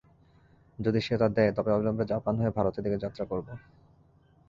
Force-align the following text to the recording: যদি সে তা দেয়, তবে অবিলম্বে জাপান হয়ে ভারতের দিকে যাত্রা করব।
যদি 0.79 0.99
সে 1.01 1.15
তা 1.17 1.27
দেয়, 1.29 1.51
তবে 1.57 1.69
অবিলম্বে 1.71 2.05
জাপান 2.05 2.33
হয়ে 2.39 2.55
ভারতের 2.57 2.83
দিকে 2.85 2.97
যাত্রা 3.03 3.23
করব। 3.25 3.47